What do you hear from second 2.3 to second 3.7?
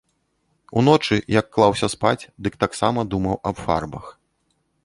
дык таксама думаў аб